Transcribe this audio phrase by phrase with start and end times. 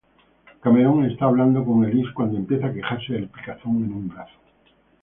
[0.63, 4.33] Cameron está hablando con Elise cuando empieza a quejarse de picazón en un brazo.